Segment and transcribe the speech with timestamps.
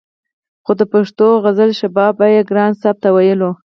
[0.63, 3.51] خو د پښتو غزل شباب به يې ګران صاحب ته ويلو